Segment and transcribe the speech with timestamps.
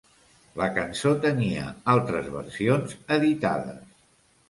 [0.61, 3.91] La cançó tenia altres versions editades.